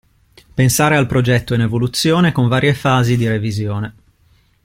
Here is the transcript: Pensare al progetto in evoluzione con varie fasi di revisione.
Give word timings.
Pensare 0.55 0.95
al 0.95 1.05
progetto 1.05 1.53
in 1.53 1.61
evoluzione 1.61 2.31
con 2.31 2.47
varie 2.47 2.73
fasi 2.73 3.17
di 3.17 3.27
revisione. 3.27 3.95